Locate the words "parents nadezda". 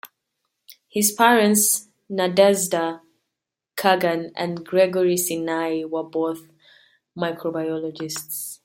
1.11-3.01